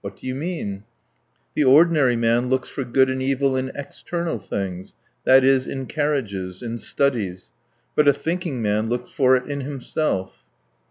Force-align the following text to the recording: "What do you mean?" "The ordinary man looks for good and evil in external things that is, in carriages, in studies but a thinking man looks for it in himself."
"What 0.00 0.16
do 0.16 0.26
you 0.26 0.34
mean?" 0.34 0.84
"The 1.54 1.64
ordinary 1.64 2.16
man 2.16 2.48
looks 2.48 2.66
for 2.70 2.82
good 2.82 3.10
and 3.10 3.20
evil 3.20 3.56
in 3.58 3.70
external 3.74 4.38
things 4.38 4.94
that 5.24 5.44
is, 5.44 5.66
in 5.66 5.84
carriages, 5.84 6.62
in 6.62 6.78
studies 6.78 7.50
but 7.94 8.08
a 8.08 8.14
thinking 8.14 8.62
man 8.62 8.88
looks 8.88 9.10
for 9.12 9.36
it 9.36 9.50
in 9.50 9.60
himself." 9.60 10.46